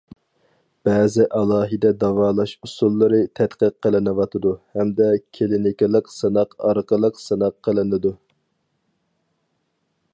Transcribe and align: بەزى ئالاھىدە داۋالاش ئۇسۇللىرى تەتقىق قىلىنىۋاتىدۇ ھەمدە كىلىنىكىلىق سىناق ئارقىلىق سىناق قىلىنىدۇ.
بەزى 0.87 1.25
ئالاھىدە 1.39 1.89
داۋالاش 2.03 2.53
ئۇسۇللىرى 2.67 3.19
تەتقىق 3.39 3.75
قىلىنىۋاتىدۇ 3.85 4.53
ھەمدە 4.79 5.09
كىلىنىكىلىق 5.39 6.09
سىناق 6.15 6.57
ئارقىلىق 6.69 7.21
سىناق 7.27 7.59
قىلىنىدۇ. 7.69 8.15